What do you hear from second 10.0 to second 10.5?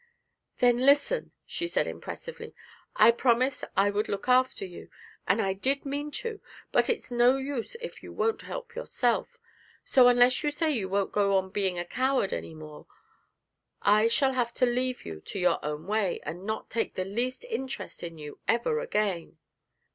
unless you